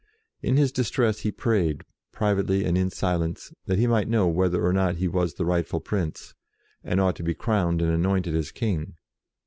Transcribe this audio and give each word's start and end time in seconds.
In 0.41 0.57
his 0.57 0.71
distress 0.71 1.19
he 1.19 1.31
prayed, 1.31 1.83
privately 2.11 2.65
and 2.65 2.75
in 2.75 2.89
silence, 2.89 3.53
that 3.67 3.77
he 3.77 3.85
might 3.85 4.07
know 4.09 4.25
whether 4.27 4.65
or 4.65 4.73
not 4.73 4.95
he 4.95 5.07
was 5.07 5.35
the 5.35 5.45
rightful 5.45 5.79
prince, 5.79 6.33
and 6.83 6.99
ought 6.99 7.15
to 7.17 7.23
be 7.23 7.35
crowned 7.35 7.83
and 7.83 7.91
anointed 7.91 8.33
as 8.35 8.51
King. 8.51 8.95